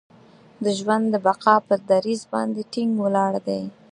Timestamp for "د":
0.63-0.65, 1.13-1.15